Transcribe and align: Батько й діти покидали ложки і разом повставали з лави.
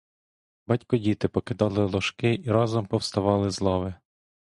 Батько 0.67 0.95
й 0.95 0.99
діти 0.99 1.27
покидали 1.27 1.85
ложки 1.85 2.41
і 2.45 2.51
разом 2.51 2.85
повставали 2.85 3.49
з 3.51 3.61
лави. 3.61 3.95